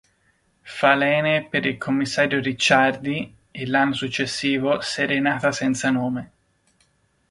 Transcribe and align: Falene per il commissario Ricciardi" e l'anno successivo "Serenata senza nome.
Falene 0.75 1.45
per 1.47 1.67
il 1.67 1.77
commissario 1.77 2.39
Ricciardi" 2.39 3.35
e 3.51 3.67
l'anno 3.67 3.93
successivo 3.93 4.81
"Serenata 4.81 5.51
senza 5.51 5.91
nome. 5.91 6.31